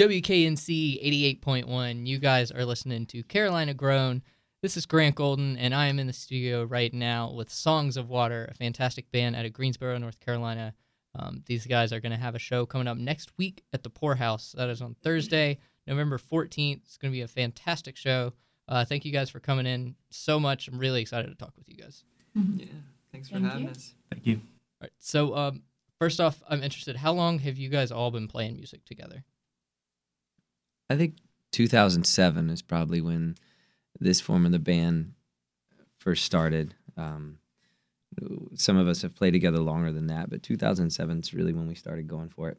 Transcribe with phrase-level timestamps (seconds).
[0.00, 2.06] WKNC 88.1.
[2.06, 4.22] You guys are listening to Carolina Grown.
[4.62, 8.08] This is Grant Golden, and I am in the studio right now with Songs of
[8.08, 10.72] Water, a fantastic band out of Greensboro, North Carolina.
[11.18, 13.90] Um, these guys are going to have a show coming up next week at the
[13.90, 14.54] Pour House.
[14.56, 16.78] That is on Thursday, November 14th.
[16.78, 18.32] It's going to be a fantastic show.
[18.68, 20.66] Uh, thank you guys for coming in so much.
[20.68, 22.04] I'm really excited to talk with you guys.
[22.34, 22.64] Yeah,
[23.12, 23.70] thanks for Thank having you.
[23.70, 23.92] us.
[24.10, 24.36] Thank you.
[24.36, 24.40] All
[24.80, 24.92] right.
[24.98, 25.62] So, um,
[25.98, 26.96] first off, I'm interested.
[26.96, 29.24] How long have you guys all been playing music together?
[30.90, 31.14] I think
[31.52, 33.36] 2007 is probably when
[34.00, 35.12] this form of the band
[35.98, 36.74] first started.
[36.96, 37.38] Um,
[38.54, 41.76] some of us have played together longer than that, but 2007 is really when we
[41.76, 42.58] started going for it.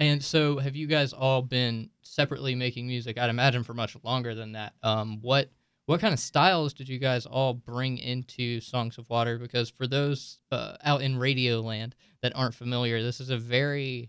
[0.00, 3.18] And so, have you guys all been separately making music?
[3.18, 4.72] I'd imagine for much longer than that.
[4.82, 5.50] Um, what
[5.86, 9.38] what kind of styles did you guys all bring into Songs of Water?
[9.38, 14.08] Because for those uh, out in Radio Land that aren't familiar, this is a very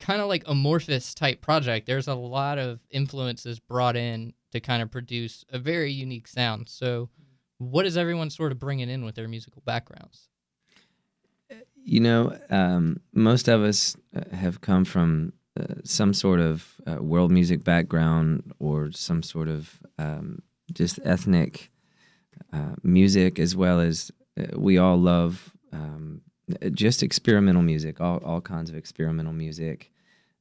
[0.00, 1.86] kind of like amorphous type project.
[1.86, 6.68] There's a lot of influences brought in to kind of produce a very unique sound.
[6.68, 7.08] So,
[7.58, 10.28] what is everyone sort of bringing in with their musical backgrounds?
[11.82, 17.02] You know, um, most of us uh, have come from uh, some sort of uh,
[17.02, 21.70] world music background or some sort of um, just ethnic
[22.52, 26.20] uh, music, as well as uh, we all love um,
[26.72, 29.90] just experimental music, all, all kinds of experimental music.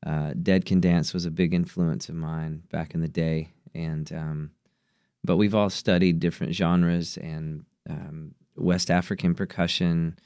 [0.06, 4.12] Uh, Dead Can Dance was a big influence of mine back in the day, and
[4.14, 4.52] um,
[5.24, 10.18] but we've all studied different genres and um, West African percussion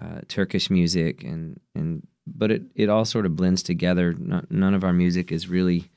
[0.00, 4.14] uh, Turkish music, and and but it, it all sort of blends together.
[4.14, 5.90] Not, none of our music is really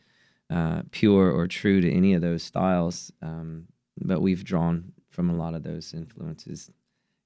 [0.50, 3.68] uh, pure or true to any of those styles, um,
[4.02, 6.72] but we've drawn from a lot of those influences.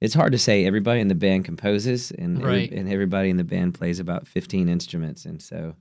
[0.04, 0.66] It's hard to say.
[0.66, 4.68] Everybody in the band composes, and every- and everybody in the band plays about fifteen
[4.68, 5.76] instruments, and so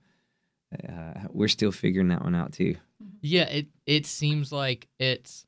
[0.89, 2.77] uh, we're still figuring that one out too.
[3.21, 5.45] Yeah, it it seems like it's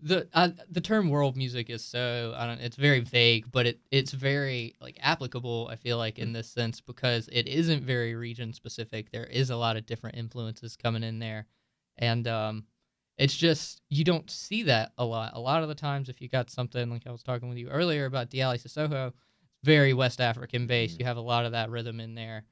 [0.00, 3.80] the uh, the term world music is so I don't it's very vague, but it
[3.92, 5.68] it's very like applicable.
[5.70, 9.12] I feel like in this sense because it isn't very region specific.
[9.12, 11.46] There is a lot of different influences coming in there,
[11.96, 12.64] and um,
[13.20, 15.32] it's just you don't see that a lot.
[15.34, 17.68] A lot of the times, if you got something like I was talking with you
[17.68, 19.12] earlier about Diali Cissokho,
[19.62, 20.96] very West African based.
[20.96, 21.00] Mhm.
[21.00, 22.44] You have a lot of that rhythm in there,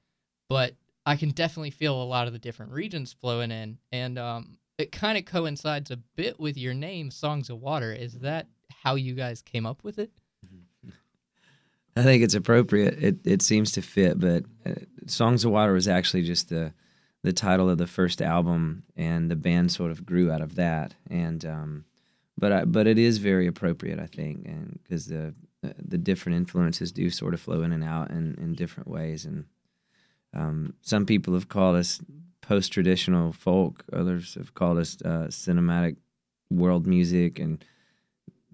[0.51, 0.77] but
[1.07, 4.93] I can definitely feel a lot of the different regions flowing in, and um, it
[4.93, 7.91] kind of coincides a bit with your name, Songs of Water.
[7.95, 10.11] Is that how you guys came up with it?
[11.97, 13.03] I think it's appropriate.
[13.03, 14.75] It it seems to fit, but uh,
[15.07, 16.75] "Songs of Water" was actually just the
[17.23, 20.95] the title of the first album, and the band sort of grew out of that.
[21.11, 21.85] And um,
[22.37, 25.35] but I, but it is very appropriate, I think, and because the
[25.65, 29.25] uh, the different influences do sort of flow in and out in, in different ways.
[29.25, 29.45] And
[30.33, 32.01] um, some people have called us
[32.41, 33.83] post traditional folk.
[33.93, 35.97] Others have called us uh, cinematic
[36.49, 37.65] world music and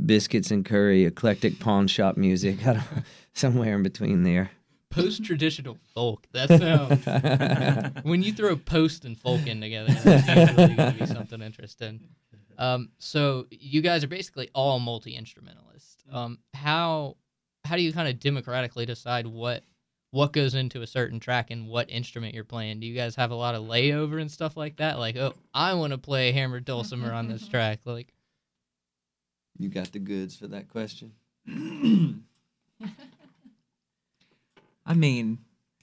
[0.05, 2.59] biscuits and curry, eclectic pawn shop music.
[3.35, 4.51] Somewhere in between there.
[4.94, 6.27] Post traditional folk.
[6.32, 8.03] That sounds.
[8.05, 12.00] when you throw post and folk in together, that's usually going to be something interesting.
[12.56, 16.05] Um, so you guys are basically all multi instrumentalists.
[16.12, 17.16] Um, how
[17.65, 19.65] how do you kind of democratically decide what
[20.12, 22.78] what goes into a certain track and what instrument you're playing?
[22.78, 24.97] Do you guys have a lot of layover and stuff like that?
[25.00, 27.81] Like, oh, I want to play hammer dulcimer on this track.
[27.84, 28.15] Like,
[29.59, 31.12] You got the goods for that question.
[34.94, 35.41] I mean,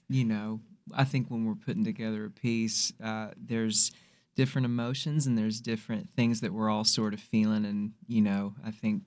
[0.08, 0.60] you know,
[0.94, 3.92] I think when we're putting together a piece, uh, there's
[4.36, 7.66] different emotions and there's different things that we're all sort of feeling.
[7.66, 9.02] And, you know, I think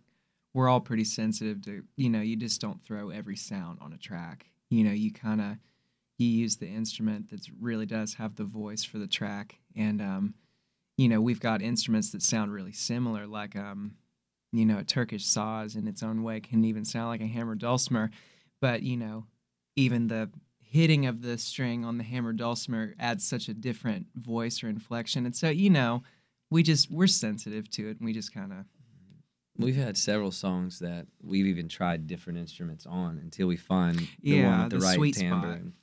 [0.53, 3.97] we're all pretty sensitive to, you know, you just don't throw every sound on a
[3.97, 4.45] track.
[4.69, 5.57] You know, you kind of,
[6.19, 9.57] you use the instrument that really does have the voice for the track.
[9.75, 10.35] And, um,
[10.97, 13.95] you know, we've got instruments that sound really similar, like, um,
[14.51, 17.55] you know, a Turkish saz in its own way can even sound like a hammer
[17.55, 18.11] dulcimer.
[18.61, 19.25] But, you know,
[19.75, 20.29] even the
[20.61, 25.25] hitting of the string on the hammer dulcimer adds such a different voice or inflection.
[25.25, 26.03] And so, you know,
[26.49, 28.57] we just we're sensitive to it and we just kind of
[29.57, 34.07] We've had several songs that we've even tried different instruments on until we find the
[34.21, 35.37] Yeah, one with the, the right sweet timbre.
[35.47, 35.57] spot.
[35.59, 35.73] and-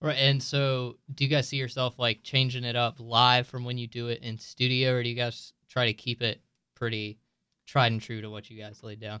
[0.00, 0.16] right.
[0.16, 3.88] And so, do you guys see yourself like changing it up live from when you
[3.88, 6.40] do it in studio, or do you guys try to keep it
[6.76, 7.18] pretty
[7.66, 9.18] tried and true to what you guys laid down?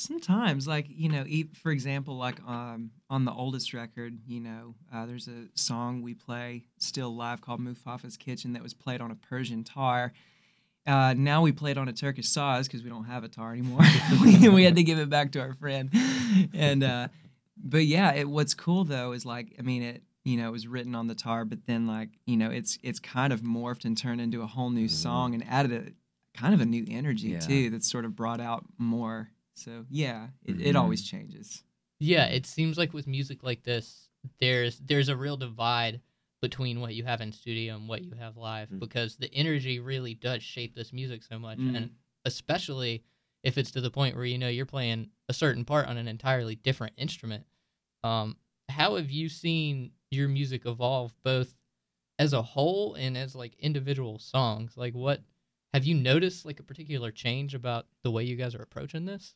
[0.00, 4.74] Sometimes like you know e- for example like um on the oldest record you know
[4.92, 9.10] uh, there's a song we play still live called mufafa's kitchen that was played on
[9.10, 10.12] a persian tar
[10.86, 13.80] uh, now we played on a turkish saz because we don't have a tar anymore
[14.22, 15.90] we, we had to give it back to our friend
[16.54, 17.08] and uh
[17.62, 20.66] but yeah it, what's cool though is like i mean it you know, it was
[20.68, 23.96] written on the tar, but then like, you know, it's it's kind of morphed and
[23.96, 27.38] turned into a whole new song and added a kind of a new energy Yeah.
[27.40, 29.30] too that's sort of brought out more.
[29.54, 30.80] So yeah, it, it Mhm.
[30.80, 31.62] always changes.
[31.98, 34.08] Yeah, it seems like with music like this,
[34.38, 36.00] there's there's a real divide
[36.40, 38.78] between what you have in studio and what you have live Mm.
[38.78, 41.76] because the energy really does shape this music so much, Mm.
[41.76, 41.90] and
[42.24, 43.04] especially
[43.42, 46.08] if it's to the point where you know you're playing a certain part on an
[46.08, 47.46] entirely different instrument.
[48.02, 48.36] Um,
[48.70, 51.54] how have you seen your music evolve both
[52.18, 54.76] as a whole and as like individual songs?
[54.76, 55.22] Like, what
[55.74, 59.34] have you noticed like a particular change about the way you guys are approaching this?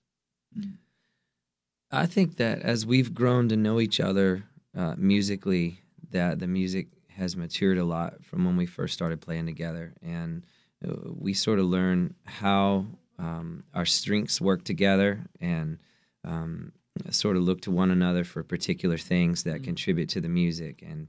[1.90, 4.44] I think that as we've grown to know each other
[4.76, 5.80] uh, musically,
[6.10, 10.44] that the music has matured a lot from when we first started playing together, and
[10.86, 12.86] uh, we sort of learn how
[13.18, 15.78] um, our strengths work together, and
[16.24, 16.72] um,
[17.10, 19.64] sort of look to one another for particular things that Mm.
[19.64, 20.82] contribute to the music.
[20.82, 21.08] And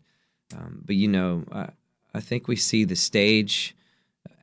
[0.55, 1.69] um, but you know, I,
[2.13, 3.75] I think we see the stage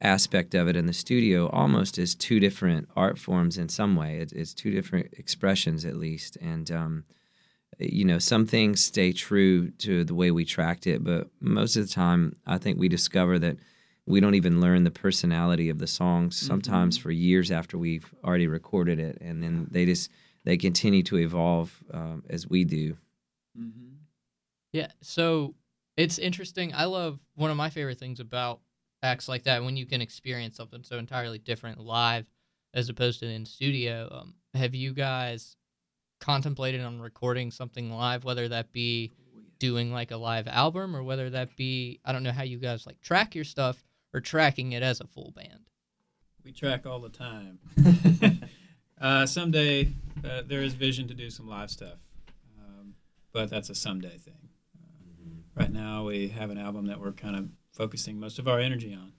[0.00, 4.18] aspect of it in the studio almost as two different art forms in some way.
[4.18, 7.04] It, it's two different expressions at least, and um,
[7.78, 11.86] you know some things stay true to the way we tracked it, but most of
[11.86, 13.56] the time I think we discover that
[14.06, 18.48] we don't even learn the personality of the songs sometimes for years after we've already
[18.48, 20.10] recorded it, and then they just
[20.44, 22.96] they continue to evolve um, as we do.
[23.58, 23.94] Mm-hmm.
[24.72, 25.54] Yeah, so
[25.96, 26.72] it's interesting.
[26.74, 28.60] I love one of my favorite things about
[29.02, 32.26] acts like that when you can experience something so entirely different live
[32.74, 34.08] as opposed to in studio.
[34.10, 35.56] Um, have you guys
[36.20, 39.12] contemplated on recording something live, whether that be
[39.58, 42.86] doing like a live album or whether that be I don't know how you guys
[42.86, 45.68] like track your stuff or tracking it as a full band?
[46.44, 47.58] We track all the time.
[49.00, 49.92] uh, someday
[50.24, 51.98] uh, there is vision to do some live stuff,
[52.58, 52.94] um,
[53.32, 54.48] but that's a someday thing.
[54.76, 58.60] Uh, right now, we have an album that we're kind of focusing most of our
[58.60, 59.12] energy on.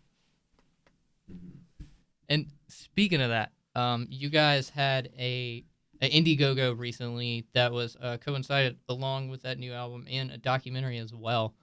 [2.30, 5.64] And speaking of that, um, you guys had a,
[6.02, 11.00] a Indiegogo recently that was uh, coincided along with that new album and a documentary
[11.00, 11.54] as well.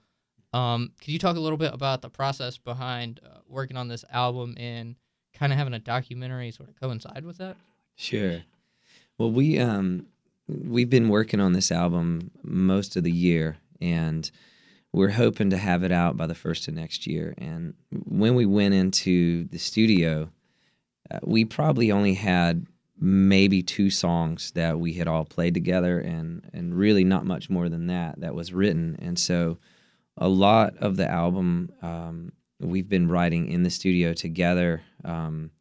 [0.53, 4.03] Um, could you talk a little bit about the process behind uh, working on this
[4.11, 4.95] album and
[5.33, 7.55] kind of having a documentary sort of coincide with that?
[7.95, 8.41] Sure.
[9.17, 10.07] Well, we um
[10.47, 14.29] we've been working on this album most of the year, and
[14.93, 17.33] we're hoping to have it out by the first of next year.
[17.37, 20.29] And when we went into the studio,
[21.09, 22.65] uh, we probably only had
[22.99, 27.69] maybe two songs that we had all played together, and and really not much more
[27.69, 28.97] than that that was written.
[29.01, 29.57] And so,
[30.17, 34.81] a lot of the album um, we've been writing in the studio together.
[35.03, 35.51] Um,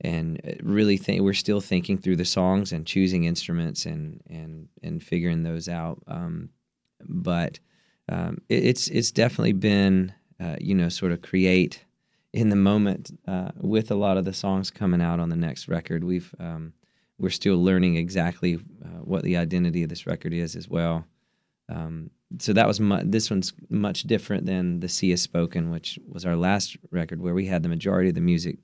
[0.00, 4.68] and uh, really think we're still thinking through the songs and choosing instruments and and
[4.82, 6.02] and figuring those out.
[6.06, 6.50] Um,
[7.04, 7.58] but
[8.08, 11.84] um, it, it's it's definitely been uh, you know sort of create
[12.32, 15.68] in the moment uh, with a lot of the songs coming out on the next
[15.68, 16.04] record.
[16.04, 16.72] We've um,
[17.18, 21.04] we're still learning exactly uh, what the identity of this record is as well.
[21.68, 25.98] Um, so that was mu- this one's much different than the Sea is Spoken, which
[26.06, 28.58] was our last record where we had the majority of the music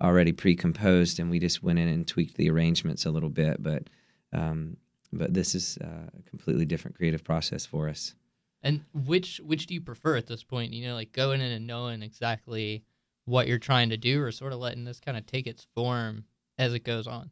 [0.00, 3.62] already pre-composed, and we just went in and tweaked the arrangements a little bit.
[3.62, 3.84] But
[4.32, 4.76] um,
[5.12, 8.14] but this is uh, a completely different creative process for us.
[8.64, 10.72] And which which do you prefer at this point?
[10.72, 12.82] You know, like going in and knowing exactly
[13.26, 16.24] what you're trying to do, or sort of letting this kind of take its form
[16.58, 17.30] as it goes on.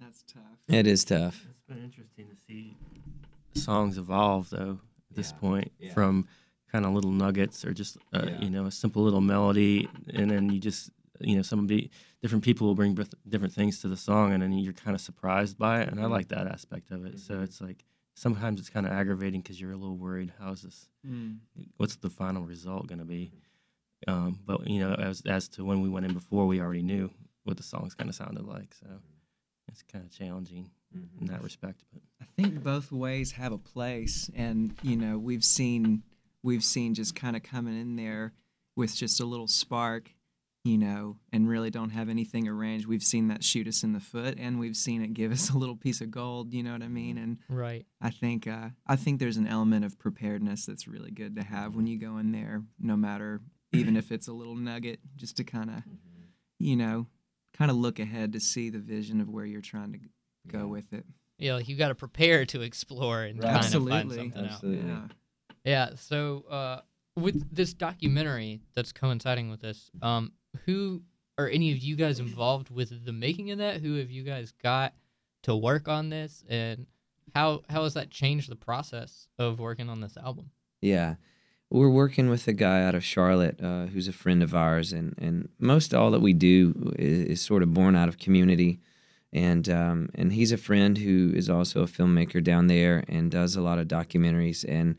[0.00, 0.42] That's tough.
[0.68, 1.46] It is tough.
[1.48, 2.76] It's been interesting to see
[3.54, 5.92] songs evolve though at this Yeah, point yeah.
[5.94, 6.26] from
[6.70, 8.36] kind of little nuggets or just uh, Yeah.
[8.40, 11.88] you know a simple little melody and then you just you know some of the
[12.20, 12.98] different people will bring
[13.28, 16.04] different things to the song and then you're kind of surprised by it and I
[16.04, 16.10] Mhm.
[16.10, 17.44] like that aspect of it so Mhm.
[17.44, 21.40] it's like sometimes it's kind of aggravating because you're a little worried how's this Mm.
[21.76, 23.30] what's the final result going to be
[24.08, 27.10] um, but you know as as to when we went in before we already knew
[27.44, 28.86] what the songs kind of sounded like so
[29.68, 30.70] it's kind of challenging
[31.20, 35.44] in that respect but I think both ways have a place, and you know we've
[35.44, 36.02] seen
[36.42, 38.32] we've seen just kind of coming in there
[38.76, 40.10] with just a little spark,
[40.64, 42.86] you know, and really don't have anything arranged.
[42.86, 45.58] We've seen that shoot us in the foot, and we've seen it give us a
[45.58, 46.54] little piece of gold.
[46.54, 47.18] You know what I mean?
[47.18, 47.84] And Right.
[48.00, 51.76] I think uh, I think there's an element of preparedness that's really good to have
[51.76, 53.40] when you go in there, no matter
[53.72, 55.82] even if it's a little nugget, just to kind of,
[56.58, 57.08] you know,
[57.52, 59.98] kind of look ahead to see the vision of where you're trying to
[60.46, 61.04] go with it.
[61.38, 63.52] Yeah, like you got to prepare to explore and Right.
[63.60, 64.16] kind of find Absolutely.
[64.30, 64.62] something out.
[64.86, 65.08] Yeah.
[65.90, 65.94] Yeah.
[65.96, 66.80] So uh,
[67.16, 70.32] with this documentary that's coinciding with this, um,
[70.66, 71.02] who
[71.38, 73.80] are any of you guys involved with the making of that?
[73.80, 74.94] Who have you guys got
[75.42, 76.86] to work on this, and
[77.34, 80.50] how how has that changed the process of working on this album?
[80.80, 81.16] Yeah.
[81.70, 85.14] We're working with a guy out of Charlotte uh, who's a friend of ours, and,
[85.18, 88.80] and most all that we do is, is sort of born out of community.
[89.32, 93.56] And, um, and he's a friend who is also a filmmaker down there and does
[93.56, 94.64] a lot of documentaries.
[94.68, 94.96] And,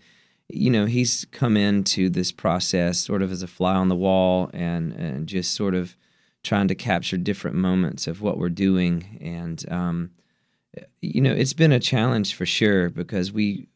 [0.50, 4.50] you know, he's come into this process sort of as a fly on the wall
[4.54, 5.96] and, and just sort of
[6.44, 9.18] trying to capture different moments of what we're doing.
[9.22, 10.12] And, um,
[11.02, 13.68] you know, it's been a challenge for sure because we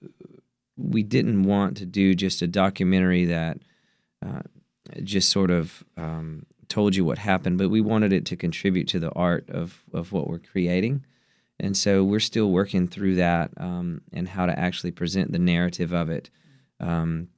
[0.77, 3.57] we didn't want to do just a documentary that
[4.25, 4.41] uh,
[5.03, 8.99] just sort of um, told you what happened, but we wanted it to contribute to
[8.99, 11.05] the art of of what we're creating.
[11.59, 15.91] And so we're still working through that um, and how to actually present the narrative
[15.91, 16.29] of it.
[16.79, 17.29] Um,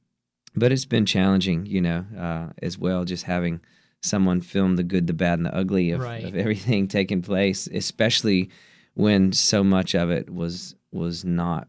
[0.56, 3.62] but it's been challenging, you know, uh, as well, just having
[4.02, 6.26] someone film the good, the bad, and the ugly of, Right.
[6.26, 8.50] of everything taking place, especially
[8.96, 11.68] when so much of it was was not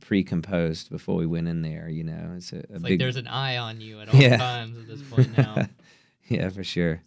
[0.00, 1.88] pre-composed before we went in there.
[1.88, 4.18] You know, it's a, a It's big like there's an eye on you at all
[4.20, 4.36] Yeah.
[4.38, 5.66] times at this point now.
[6.28, 7.02] yeah, for sure.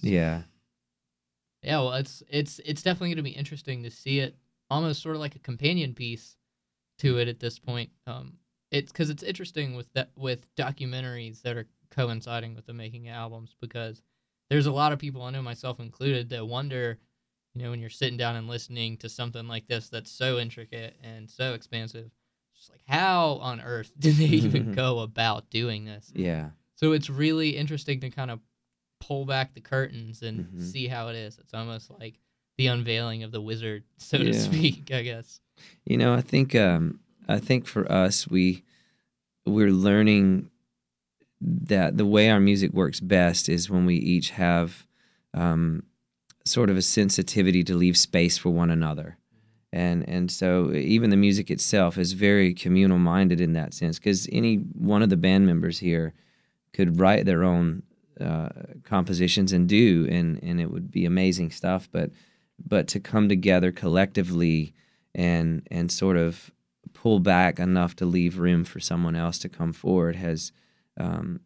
[0.00, 0.42] Yeah,
[1.62, 4.36] Yeah, well, it's it's it's definitely going to be interesting to see it
[4.70, 6.36] almost sort of like a companion piece
[6.98, 7.90] to it at this point.
[8.06, 8.34] Um,
[8.72, 13.14] it's because it's interesting with that with documentaries that are coinciding with the making of
[13.14, 14.02] albums because
[14.50, 16.98] there's a lot of people I know myself included that wonder,
[17.54, 20.96] you know, when you're sitting down and listening to something like this that's so intricate
[21.02, 22.10] and so expansive,
[22.56, 26.10] just like how on earth did they even go about doing this?
[26.14, 28.40] yeah, So it's really interesting to kind of
[29.00, 30.72] pull back the curtains and Mhm.
[30.72, 31.38] see how it is.
[31.38, 32.18] It's almost like
[32.56, 35.40] the unveiling of the wizard, so to speak, I guess.
[35.84, 38.62] You know, I think um, I think for us, we
[39.46, 40.50] we're learning
[41.40, 44.86] that the way our music works best is when we each have
[45.34, 45.82] um,
[46.44, 49.18] sort of a sensitivity to leave space for one another,
[49.72, 54.28] and and so even the music itself is very communal minded in that sense because
[54.32, 56.14] any one of the band members here
[56.72, 57.82] could write their own
[58.20, 58.48] uh,
[58.84, 62.10] compositions and do, and and it would be amazing stuff, but
[62.64, 64.74] but to come together collectively
[65.14, 66.50] and and sort of
[67.02, 70.52] pull back enough to leave room for someone else to come forward has
[71.00, 71.40] um,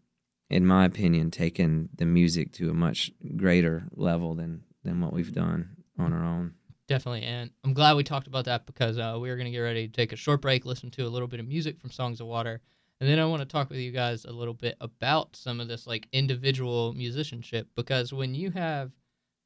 [0.51, 5.33] in my opinion taken the music to a much greater level than than what we've
[5.33, 6.53] done on our own
[6.89, 7.23] Definitely.
[7.23, 9.89] And I'm glad we talked about that because uh, we are going to get ready
[9.89, 12.29] to take a short break, listen to a little bit of music from Songs of
[12.29, 12.61] Water.
[13.01, 15.67] And then I want to talk with you guys a little bit about some of
[15.67, 18.93] this like individual musicianship because when you have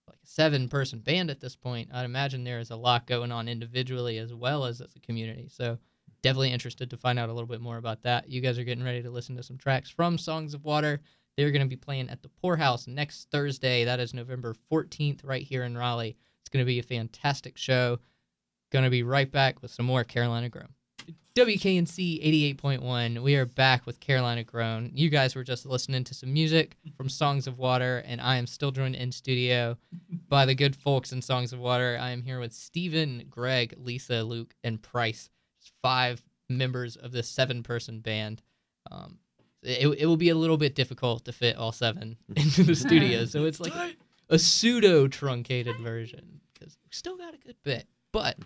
[0.07, 3.33] like a seven person band at this point, I'd imagine there is a lot going
[3.33, 5.49] on individually as well as as a community.
[5.49, 5.79] So
[6.23, 8.29] definitely interested to find out a little bit more about that.
[8.29, 11.00] You guys are getting ready to listen to some tracks from Songs of Water.
[11.37, 13.85] They're going to be playing at the Pour House next Thursday.
[13.85, 16.17] That is November 14th, right here in Raleigh.
[16.41, 17.99] It's going to be a fantastic show.
[18.73, 20.69] Going to be right back with some more Carolina Grown.
[21.37, 23.23] WKNC 88.1.
[23.23, 24.91] We are back with Carolina Grown.
[24.93, 28.47] You guys were just listening to some music from Songs of Water, and I am
[28.47, 29.77] still joined in studio
[30.29, 31.97] by the good folks in Songs of Water.
[32.00, 35.31] I am here with Stephen, Greg, Lisa, Luke, and Price.
[35.61, 38.43] Just five members of this seven person band.
[38.90, 39.19] Um,
[39.62, 43.25] it, it will be a little bit difficult to fit all seven into the studio,
[43.25, 43.93] so it's like a,
[44.31, 47.87] a pseudo truncated version because we still got a good bit.
[48.12, 48.38] But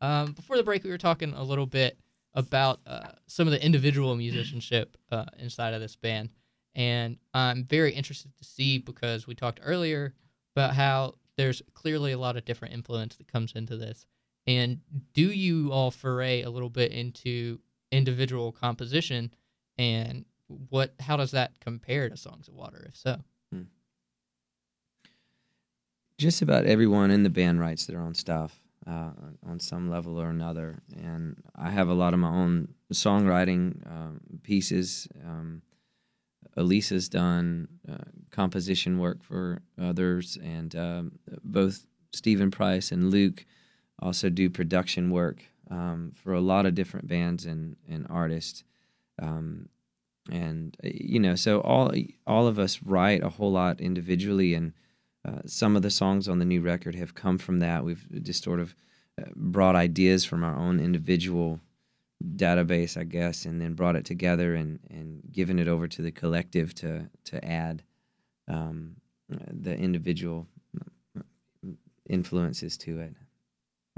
[0.00, 1.98] um, before the break, we were talking a little bit
[2.34, 6.30] about uh, some of the individual musicianship uh, inside of this band,
[6.74, 10.14] and I'm very interested to see because we talked earlier
[10.54, 14.06] about how there's clearly a lot of different influence that comes into this.
[14.50, 14.80] And
[15.14, 17.60] do you all foray a little bit into
[17.92, 19.32] individual composition,
[19.78, 20.24] and
[20.68, 20.92] what?
[20.98, 22.84] How does that compare to Songs of Water?
[22.88, 23.16] If so,
[26.18, 29.10] just about everyone in the band writes their own stuff uh,
[29.46, 30.82] on some level or another.
[30.96, 35.06] And I have a lot of my own songwriting um, pieces.
[35.24, 35.62] Um,
[36.56, 37.98] Elisa's done uh,
[38.32, 41.12] composition work for others, and um,
[41.44, 43.46] both Stephen Price and Luke
[44.00, 48.64] also do production work um, for a lot of different bands and, and artists.
[49.20, 49.68] Um,
[50.30, 51.92] and uh, you know, so all
[52.26, 54.72] all of us write a whole lot individually, and
[55.26, 57.84] uh, some of the songs on the new record have come from that.
[57.84, 58.74] We've just sort of
[59.20, 61.60] uh, brought ideas from our own individual
[62.36, 66.12] database, I guess, and then brought it together and, and given it over to the
[66.12, 67.82] collective to to add
[68.46, 68.96] um,
[69.28, 70.46] the individual
[71.16, 71.22] uh,
[72.08, 73.14] influences to it.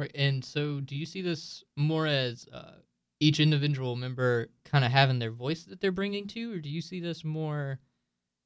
[0.03, 0.11] Right?
[0.15, 2.73] And so, do you see this more as uh,
[3.21, 6.81] each individual member kind of having their voice that they're bringing to, or do you
[6.81, 7.79] see this more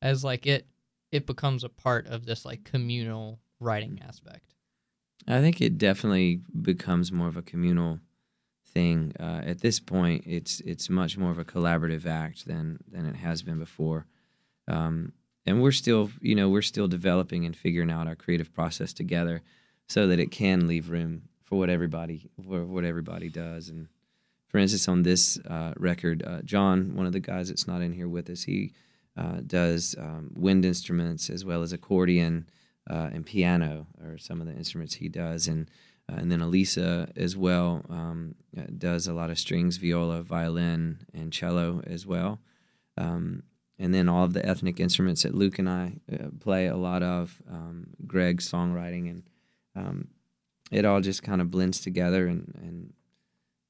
[0.02, 0.66] as like it
[1.12, 4.54] it becomes a part of this like communal writing aspect?
[5.26, 8.00] I think it definitely becomes more of a communal
[8.68, 9.12] thing.
[9.18, 13.16] Uh, at this point, it's it's much more of a collaborative act than than it
[13.16, 14.06] has been before.
[14.68, 15.12] Um,
[15.46, 19.42] and we're still, you know, we're still developing and figuring out our creative process together,
[19.88, 23.70] so that it can leave room for what everybody for what everybody does.
[23.70, 23.88] And
[24.48, 27.92] for instance, on this uh, record, uh, John, one of the guys that's not in
[27.92, 28.72] here with us, he
[29.16, 32.48] uh, does um, wind instruments as well as accordion
[32.90, 35.70] uh, and piano, are some of the instruments he does, and
[36.08, 40.98] uh, and then Elisa as well um, uh, does a lot of strings, viola, violin,
[41.12, 42.38] and cello as well.
[42.96, 43.42] Um,
[43.78, 45.94] and then all of the ethnic instruments that Luke and I
[46.40, 49.22] play a lot of, um, Greg's songwriting, and
[49.74, 50.08] um,
[50.70, 52.92] it all just kind of blends together, and and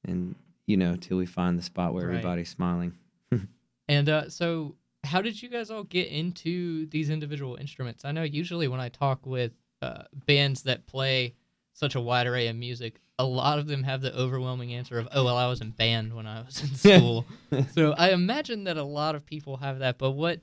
[0.07, 0.35] and
[0.67, 2.17] you know, till we find the spot where Right.
[2.17, 2.93] everybody's smiling.
[3.89, 4.75] And uh, so,
[5.05, 8.05] how did you guys all get into these individual instruments?
[8.05, 11.35] I know usually when I talk with uh, bands that play
[11.73, 15.07] such a wide array of music, a lot of them have the overwhelming answer of,
[15.13, 17.27] "Oh, well, I was in band when I was in school."
[17.75, 19.99] so I imagine that a lot of people have that.
[19.99, 20.41] But what?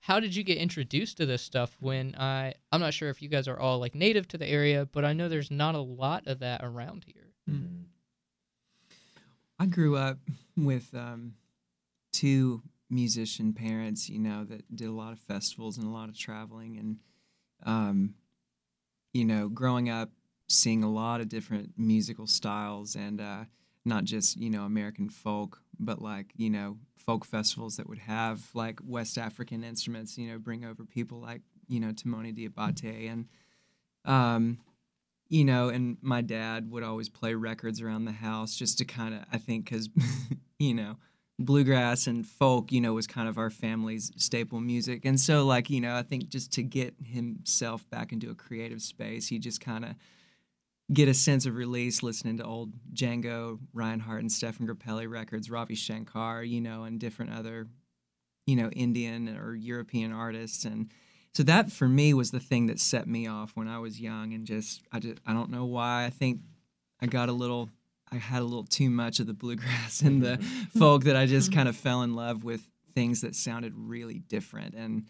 [0.00, 1.76] How did you get introduced to this stuff?
[1.80, 4.86] When I, I'm not sure if you guys are all like native to the area,
[4.86, 7.14] but I know there's not a lot of that around here.
[9.58, 10.18] I grew up
[10.56, 11.34] with um,
[12.12, 16.16] two musician parents, you know, that did a lot of festivals and a lot of
[16.16, 16.78] traveling.
[16.78, 16.96] And,
[17.64, 18.14] um,
[19.12, 20.10] you know, growing up,
[20.48, 23.44] seeing a lot of different musical styles and uh,
[23.88, 28.42] not just, you know, American folk, but like, you know, folk festivals that would have
[28.54, 33.26] like West African instruments, you know, bring over people like, you know, Toumani Diabaté and,
[34.04, 34.58] um,
[35.28, 39.14] you know, and my dad would always play records around the house just to kind
[39.14, 39.88] of, I think, because,
[40.58, 40.96] you know,
[41.38, 45.04] bluegrass and folk, you know, was kind of our family's staple music.
[45.04, 48.82] And so, like, you know, I think just to get himself back into a creative
[48.82, 49.94] space, he just kind of
[50.92, 55.74] get a sense of release listening to old Django, Reinhardt, and Stéphane Grappelli records, Ravi
[55.74, 57.66] Shankar, you know, and different other,
[58.46, 60.64] you know, Indian or European artists.
[60.64, 60.90] And,
[61.38, 64.32] so that for me was the thing that set me off when I was young
[64.32, 66.40] and just I just I don't know why I think
[67.00, 67.70] I got a little
[68.10, 70.38] I had a little too much of the bluegrass and the
[70.78, 74.74] folk that I just kind of fell in love with things that sounded really different
[74.74, 75.04] and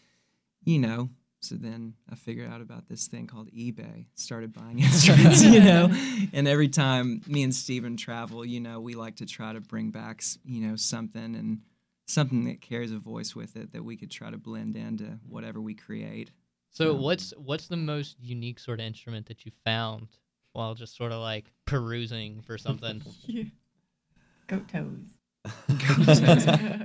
[0.64, 1.09] you know
[1.40, 5.88] so then I figured out about this thing called eBay started buying instruments you know
[6.33, 9.90] and every time me and Steven travel you know we like to try to bring
[9.90, 11.61] back you know something and
[12.07, 15.61] something that carries a voice with it that we could try to blend into whatever
[15.61, 16.31] we create.
[16.70, 20.09] So Um, what's what's the most unique sort of instrument that you found
[20.55, 23.03] while just sort of like perusing for something?
[24.46, 25.01] Goat toes.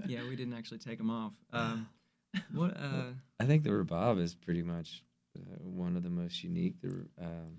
[0.08, 1.34] yeah, we didn't actually take them off.
[1.54, 1.88] Um,
[2.54, 2.76] what?
[2.78, 5.04] Uh, I think the rabab is pretty much
[5.38, 6.82] uh, one of the most unique.
[6.82, 7.58] The, um,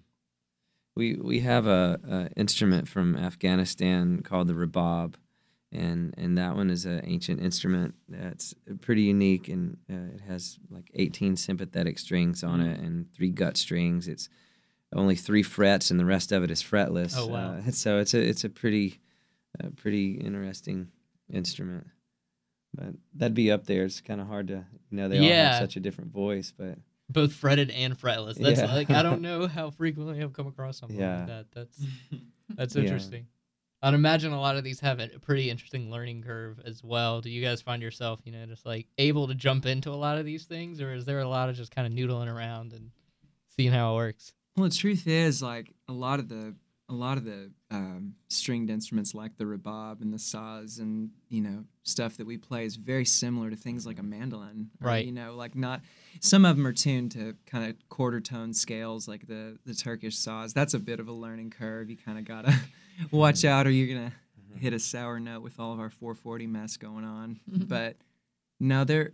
[0.97, 5.15] we we have a, a instrument from Afghanistan called the rabab,
[5.73, 10.59] and and that one is an ancient instrument that's pretty unique, and uh, it has
[10.71, 14.09] like 18 sympathetic strings on it and three gut strings.
[14.09, 14.29] It's
[14.95, 17.15] only three frets, and the rest of it is fretless.
[17.17, 17.55] Oh, wow.
[17.55, 19.01] Uh, so it's a it's a pretty
[19.63, 20.89] uh, pretty interesting
[21.33, 21.87] instrument.
[22.75, 23.85] But that'd be up there.
[23.85, 26.79] It's kind of hard to, you know, they all have such a different voice, but
[27.09, 28.37] Both fretted and fretless.
[28.37, 28.75] That's Yeah.
[28.75, 31.19] like I don't know how frequently I've come across something Yeah.
[31.19, 31.47] like that.
[31.53, 31.87] That's
[32.57, 32.83] that's Yeah.
[32.83, 33.27] interesting.
[33.83, 37.21] I'd imagine a lot of these have a pretty interesting learning curve as well.
[37.21, 40.17] Do you guys find yourself, you know, just like able to jump into a lot
[40.17, 42.91] of these things, or is there a lot of just kind of noodling around and
[43.55, 44.33] seeing how it works?
[44.57, 46.55] well, the truth is, like a lot of the
[46.89, 51.41] a lot of the um, stringed instruments, like the rabab and the saz, and you
[51.41, 54.71] know stuff that we play, is very similar to things like a mandolin.
[54.83, 55.07] or, Right.
[55.07, 55.81] You know, like not
[56.21, 60.17] some of them are tuned to kind of quarter tone scales, like the the Turkish
[60.17, 60.53] saz.
[60.53, 61.89] That's a bit of a learning curve.
[61.89, 62.55] You kind of gotta
[63.11, 63.49] watch mm-hmm.
[63.49, 64.59] out, or you're gonna mm-hmm.
[64.59, 67.41] hit a sour note with all of our 440 mess going on.
[67.51, 67.65] Mm-hmm.
[67.65, 67.97] but
[68.61, 69.13] no, there.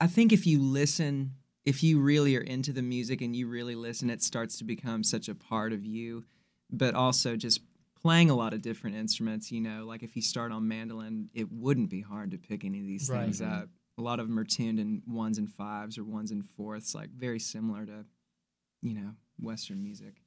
[0.00, 3.74] I think if you listen, if you really are into the music and you really
[3.74, 6.24] listen, it starts to become such a part of you.
[6.70, 7.60] But also just
[8.00, 9.50] playing a lot of different instruments.
[9.50, 12.80] You know, like if you start on mandolin, it wouldn't be hard to pick any
[12.80, 13.22] of these Right.
[13.22, 13.68] things up.
[13.98, 17.10] A lot of them are tuned in ones and fives or ones and fourths, like
[17.10, 18.04] very similar to,
[18.82, 20.22] you know, Western music.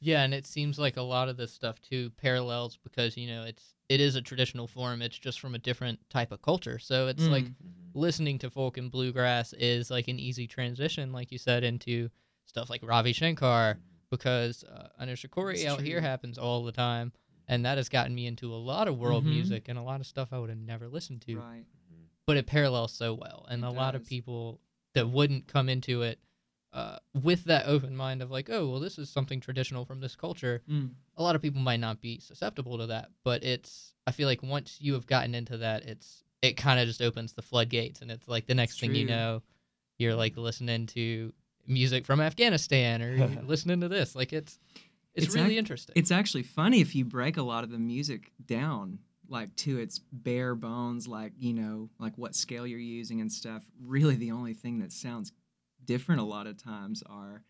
[0.00, 3.42] Yeah, and it seems like a lot of this stuff too parallels because you know
[3.42, 5.02] it's it is a traditional form.
[5.02, 6.78] It's just from a different type of culture.
[6.78, 7.54] So it's like Mm.
[7.92, 12.08] listening to folk and bluegrass is like an easy transition, like you said, into
[12.46, 13.78] stuff like Ravi Shankar
[14.10, 17.12] because uh, know Shakori That's out here happens all the time,
[17.48, 19.30] and that has gotten me into a lot of world Mhm.
[19.30, 21.36] music and a lot of stuff I would have never listened to.
[21.36, 21.64] Right.
[22.26, 24.60] But it parallels so well, and It a lot of people
[24.94, 26.20] that wouldn't come into it
[26.72, 30.14] uh, with that open mind of like, oh, well, this is something traditional from this
[30.14, 30.62] culture.
[30.68, 30.94] Mm.
[31.16, 33.94] A lot of people might not be susceptible to that, but it's.
[34.06, 37.32] I feel like once you have gotten into that, it's it kind of just opens
[37.32, 39.42] the floodgates, and it's like the next thing you know,
[39.98, 41.32] you're like listening to
[41.66, 44.14] music from Afghanistan or listening to this.
[44.14, 44.58] Like it's
[45.14, 45.92] it's, It's really ac- interesting.
[45.96, 49.98] It's actually funny if you break a lot of the music down, like to its
[50.12, 53.64] bare bones, like you know, like what scale you're using and stuff.
[53.84, 55.32] Really, the only thing that sounds
[55.84, 57.42] different a lot of times are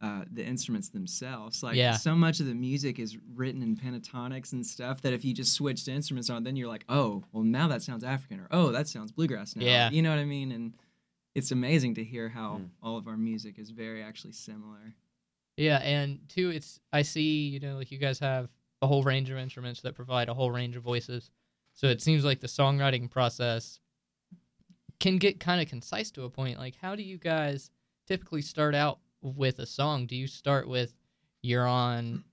[0.00, 1.60] uh, the instruments themselves.
[1.64, 1.94] Like Yeah.
[1.94, 5.54] so much of the music is written in pentatonics and stuff that if you just
[5.54, 8.70] switch the instruments on, then you're like, oh, well now that sounds African or oh
[8.70, 9.64] that sounds bluegrass now.
[9.64, 9.90] Yeah.
[9.90, 10.52] you know what I mean?
[10.52, 10.74] And
[11.38, 12.70] it's amazing to hear how Mm.
[12.82, 14.94] all of our music is very actually similar.
[15.56, 18.50] Yeah, and two, it's I see you know like you guys have
[18.82, 21.30] a whole range of instruments that provide a whole range of voices,
[21.74, 23.80] so it seems like the songwriting process
[25.00, 26.58] can get kind of concise to a point.
[26.58, 27.70] Like, how do you guys
[28.06, 30.06] typically start out with a song?
[30.06, 30.94] Do you start with
[31.42, 32.24] you're on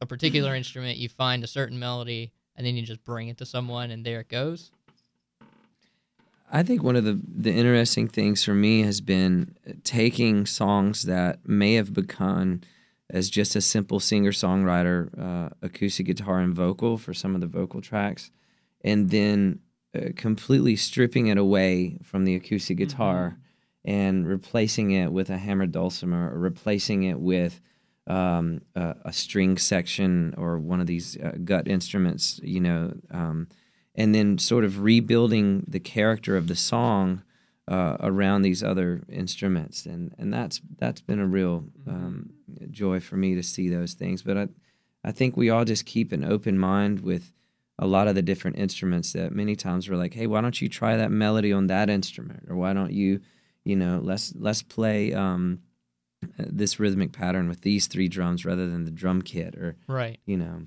[0.00, 3.46] a particular instrument, you find a certain melody, and then you just bring it to
[3.46, 4.70] someone, and there it goes?
[6.50, 11.46] I think one of the, the interesting things for me has been taking songs that
[11.46, 12.62] may have begun
[13.10, 17.46] as just a simple singer songwriter, uh, acoustic guitar and vocal for some of the
[17.46, 18.30] vocal tracks,
[18.82, 19.60] and then
[19.94, 23.38] uh, completely stripping it away from the acoustic guitar
[23.84, 27.60] and replacing it with a hammered dulcimer or replacing it with
[28.08, 32.92] um, a, a string section or one of these uh, gut instruments, you know.
[33.10, 33.48] Um,
[33.96, 37.22] and then sort of rebuilding the character of the song
[37.66, 42.30] uh, around these other instruments, and and that's that's been a real um,
[42.70, 44.22] joy for me to see those things.
[44.22, 44.48] But I
[45.02, 47.32] I think we all just keep an open mind with
[47.78, 50.68] a lot of the different instruments that many times we're like, hey, why don't you
[50.68, 53.20] try that melody on that instrument, or why don't you,
[53.64, 55.12] you know, let's let's play.
[55.12, 55.60] Um,
[56.38, 60.18] this rhythmic pattern with these three drums rather than the drum kit or Right.
[60.24, 60.66] you know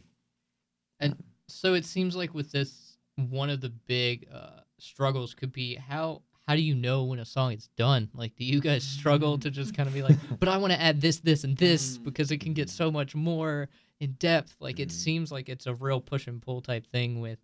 [1.00, 1.16] and
[1.48, 2.89] so it seems like with this
[3.28, 7.26] one of the big uh, struggles could be how how do you know when a
[7.26, 10.48] song is done like do you guys struggle to just kind of be like but
[10.50, 12.04] i want to add this this and this Mm.
[12.06, 14.92] because it can get so much more in depth like it Mhm.
[14.94, 17.40] seems like it's a real push and pull type thing with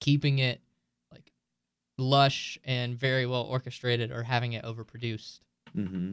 [0.00, 0.60] keeping it
[1.12, 1.32] like
[1.98, 5.40] lush and very well orchestrated or having it overproduced
[5.76, 6.12] Mm-hmm.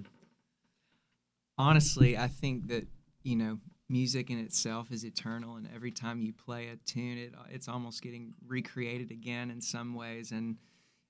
[1.57, 2.87] honestly, I think that
[3.23, 3.59] you know
[3.89, 8.01] music in itself is eternal, and every time you play a tune, it it's almost
[8.01, 10.57] getting recreated again in some ways, and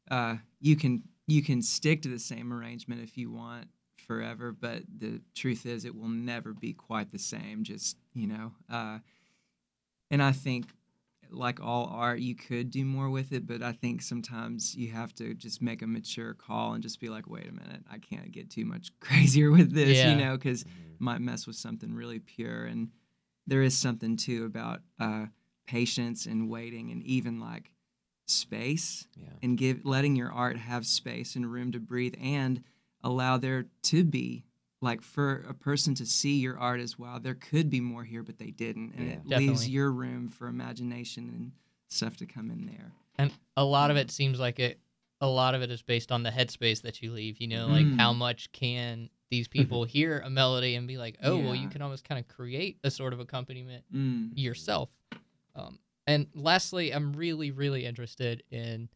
[0.10, 3.68] uh, you can you can stick to the same arrangement if you want
[4.08, 7.63] forever, but the truth is, it will never be quite the same.
[7.63, 9.00] Just you know, uh,
[10.12, 10.68] and I think.
[11.32, 15.13] Like all art, you could do more with it, but I think sometimes you have
[15.13, 18.32] to just make a mature call and just be like, wait a minute, I can't
[18.32, 20.10] get too much crazier with this, Yeah.
[20.10, 20.65] you know, because
[20.99, 22.65] might mess with something really pure.
[22.65, 22.89] And
[23.47, 25.25] there is something too about uh,
[25.65, 27.71] patience and waiting and even like
[28.27, 32.62] space yeah and give letting your art have space and room to breathe and
[33.03, 34.43] allow there to be
[34.81, 38.21] like for a person to see your art as wow there could be more here
[38.21, 39.13] but they didn't and Yeah.
[39.15, 41.51] it leaves your room for imagination and
[41.89, 44.79] stuff to come in there and a lot of it seems like it
[45.21, 47.88] a lot of it is based on the headspace that you leave you know like
[47.88, 47.97] Mm.
[47.97, 51.82] how much can these people hear a melody and be like oh well you can
[51.82, 54.30] almost kind of create a sort of accompaniment mm.
[54.34, 54.89] yourself.
[55.56, 58.89] Um, and lastly i'm really really interested in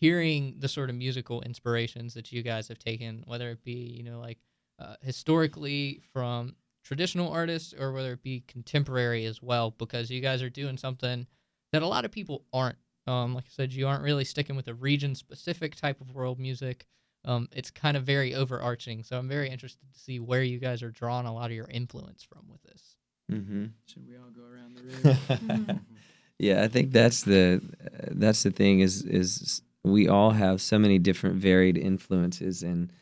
[0.00, 4.02] hearing the sort of musical inspirations that you guys have taken whether it be you
[4.02, 4.38] know like
[4.78, 10.42] uh, historically from traditional artists or whether it be contemporary as well because you guys
[10.42, 11.26] are doing something
[11.72, 12.78] that a lot of people aren't.
[13.06, 16.38] Um, like i said you aren't really sticking with a region specific type of world
[16.38, 16.86] music
[17.24, 20.82] um, it's kind of very overarching so i'm very interested to see where you guys
[20.82, 22.96] are drawing a lot of your influence from with this.
[23.30, 25.80] Hmm should we all go around the room?
[26.38, 30.78] Yeah, I think that's the uh, that's the thing is is we all have so
[30.78, 32.92] many different varied influences, and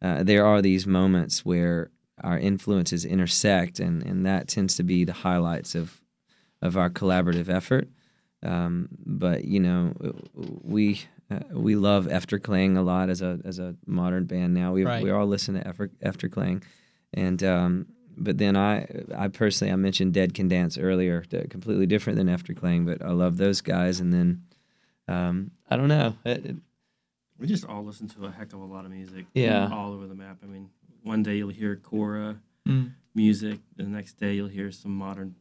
[0.00, 1.90] uh, there are these moments where
[2.24, 6.00] our influences intersect, and and that tends to be the highlights of
[6.62, 7.88] of our collaborative effort.
[8.42, 9.92] Um, but you know,
[10.34, 14.72] we uh, we love Efterklang a lot as a as a modern band now.
[14.72, 15.02] We Right.
[15.02, 16.62] we all listen to Efter, Efterklang,
[17.14, 17.86] and um,
[18.16, 18.86] but then I
[19.16, 23.36] I personally I mentioned Dead Can Dance earlier, completely different than Efterklang, but I love
[23.38, 24.00] those guys.
[24.00, 24.42] And then
[25.08, 26.56] um, I don't know, It- it-
[27.38, 29.26] We just all listen to a heck of a lot of music.
[29.34, 29.68] Yeah.
[29.70, 30.38] All over the map.
[30.42, 30.70] I mean,
[31.02, 32.92] one day you'll hear kora Mm.
[33.14, 35.34] music, the next day you'll hear some modern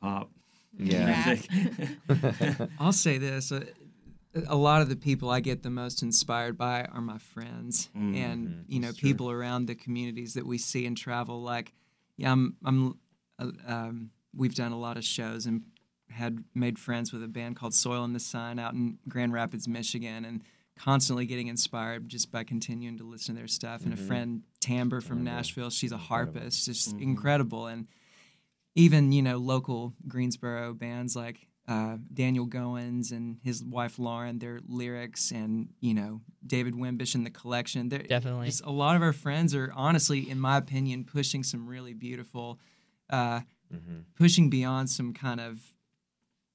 [0.00, 0.30] pop
[0.78, 2.68] yeah, music.
[2.78, 3.64] I'll say this: uh,
[4.48, 8.14] a lot of the people I get the most inspired by are my friends Mm,
[8.16, 9.10] and you know that's true.
[9.10, 11.42] people around the communities that we see and travel.
[11.42, 11.72] Like,
[12.16, 12.98] yeah, I'm, I'm,
[13.38, 15.62] uh, um, we've done a lot of shows and
[16.10, 19.66] had made friends with a band called Soil & the Sun out in Grand Rapids,
[19.66, 20.42] Michigan, and
[20.76, 23.84] constantly getting inspired just by continuing to listen to their stuff.
[23.84, 24.06] And a Mhm.
[24.06, 25.22] friend Timbre from.
[25.24, 27.00] Nashville, she's a harpist, just Mhm.
[27.02, 27.66] incredible.
[27.66, 27.86] And
[28.74, 34.60] even you know local Greensboro bands like uh, Daniel Goans and his wife Lauren, their
[34.66, 37.88] lyrics, and you know David Wimbish and the collection.
[37.88, 38.46] They're, Definitely.
[38.46, 42.58] just a lot of our friends are honestly, in my opinion, pushing some really beautiful,
[43.10, 43.40] uh,
[43.74, 44.00] Mm-hmm.
[44.16, 45.58] pushing beyond some kind of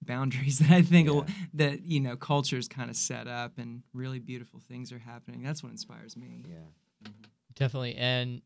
[0.02, 1.22] boundaries that I think Yeah.
[1.56, 5.42] that you know culture's kind of set up, and really beautiful things are happening.
[5.44, 6.46] That's what inspires me.
[6.48, 7.10] Yeah.
[7.56, 7.96] Definitely.
[7.96, 8.42] And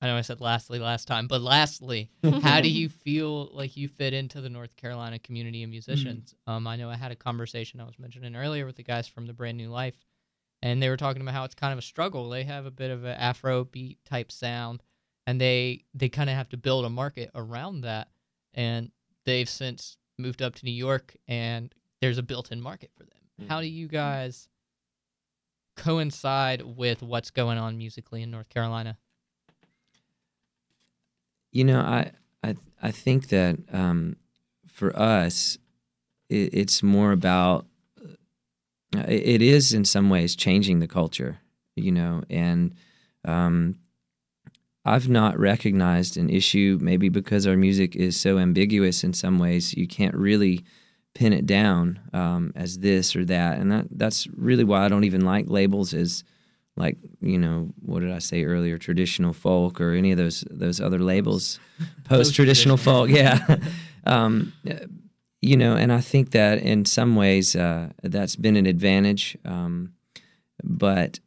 [0.00, 2.10] I know I said lastly last time, but lastly,
[2.42, 6.34] how do you feel like you fit into the North Carolina community of musicians?
[6.46, 9.26] Um, I know I had a conversation I was mentioning earlier with the guys from
[9.26, 9.96] the Brand New Life,
[10.62, 12.28] and they were talking about how it's kind of a struggle.
[12.28, 14.82] They have a bit of an Afro beat type sound,
[15.26, 18.08] and they they kind of have to build a market around that.
[18.54, 18.92] And
[19.24, 23.48] they've since moved up to New York, and there's a built-in market for them.
[23.48, 24.48] How do you guys
[25.76, 28.96] coincide with what's going on musically in North Carolina?
[31.52, 34.16] You know, I I I think that um,
[34.66, 35.58] for us,
[36.28, 37.66] it, it's more about.
[38.96, 41.38] uh, It, is in some ways changing the culture,
[41.76, 42.74] you know, and
[43.24, 43.76] um,
[44.84, 46.78] I've not recognized an issue.
[46.80, 50.64] Maybe because our music is so ambiguous in some ways, you can't really
[51.14, 55.04] pin it down um, as this or that, and that that's really why I don't
[55.04, 56.24] even like labels as
[56.78, 58.78] like you know what did I say earlier?
[58.78, 61.58] Traditional folk or any of those those other labels?
[62.04, 63.56] Post traditional folk yeah.
[64.06, 64.54] Um,
[65.42, 69.92] you know and I think that in some ways uh, that's been an advantage um,
[70.64, 71.20] but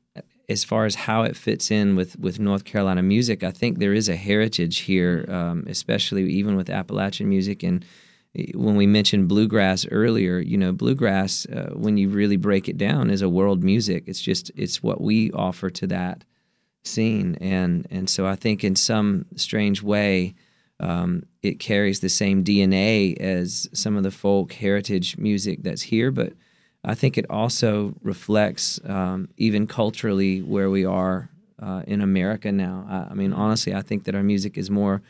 [0.50, 3.94] as far as how it fits in with with North Carolina music I think there
[3.94, 7.86] is a heritage here um, especially even with Appalachian music and
[8.34, 13.10] when we mentioned bluegrass earlier, you know, bluegrass, uh, when you really break it down,
[13.10, 14.06] is a world music.
[14.08, 16.24] It's just it's what we offer to that
[16.84, 20.36] scene, and and so I think in some strange way,
[20.80, 26.10] um, it carries the same DNA as some of the folk heritage music that's here,
[26.10, 26.32] but
[26.86, 31.30] I think it also reflects um, even culturally where we are
[31.62, 32.88] uh, in America now.
[32.90, 35.02] I, I mean, honestly, I think that our music is more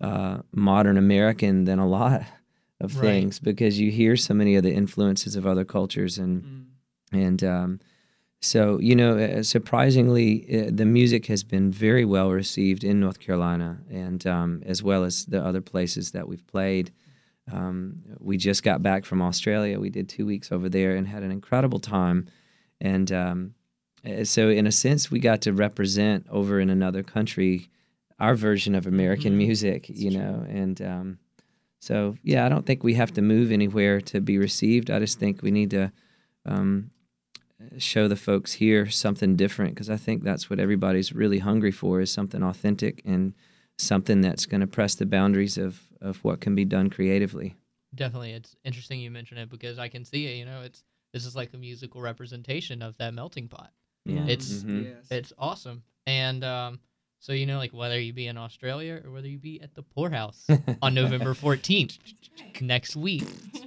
[0.00, 2.22] uh, modern American than a lot
[2.80, 3.00] of Right.
[3.20, 6.44] things because you hear so many of the influences of other cultures and
[7.12, 7.80] and um,
[8.40, 10.28] so you know uh, surprisingly
[10.66, 15.04] uh, the music has been very well received in North Carolina and um, as well
[15.04, 16.90] as the other places that we've played.
[17.50, 19.80] Um, we just got back from Australia.
[19.80, 22.26] We did two weeks over there and had an incredible time.
[22.80, 23.54] And um,
[24.06, 27.68] uh, so, in a sense, we got to represent over in another country
[28.20, 29.36] our version of American Mhm.
[29.46, 30.44] music, you know.
[30.48, 31.18] And um,
[31.80, 34.90] so, yeah, I don't think we have to move anywhere to be received.
[34.90, 35.92] I just think we need to
[36.46, 36.90] um,
[37.78, 42.00] show the folks here something different because I think that's what everybody's really hungry for
[42.00, 43.34] is something authentic and
[43.78, 47.54] something that's going to press the boundaries of, of what can be done creatively.
[47.94, 50.36] Definitely, it's interesting you mention it because I can see it.
[50.36, 50.82] You know, it's
[51.14, 53.72] this is like a musical representation of that melting pot.
[54.04, 54.24] Yeah.
[54.24, 54.84] It's- Mhm.
[54.84, 55.06] yes.
[55.10, 56.80] It's awesome, and um,
[57.20, 59.82] so you know, like whether you be in Australia or whether you be at the
[59.82, 60.46] Pour House
[60.82, 61.98] on November fourteenth
[62.60, 63.24] next week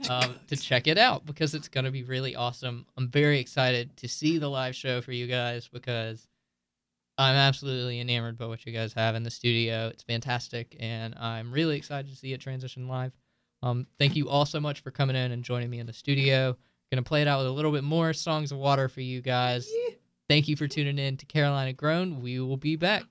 [0.10, 2.86] um, to check it out because it's gonna be really awesome.
[2.98, 6.28] I'm very excited to see the live show for you guys because
[7.18, 9.90] I'm absolutely enamored by what you guys have in the studio.
[9.90, 13.12] It's fantastic, and I'm really excited to see it transition live.
[13.64, 16.58] Um, thank you all so much for coming in and joining me in the studio.
[16.92, 19.70] Gonna play it out with a little bit more songs of water for you guys.
[20.30, 22.22] Thank you for tuning in to Carolina Grown.
[22.22, 23.04] We will be back.